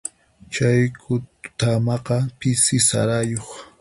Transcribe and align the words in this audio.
Chay 0.53 0.79
kutamaqa 1.01 2.17
pisi 2.39 2.77
sarayuq. 2.87 3.47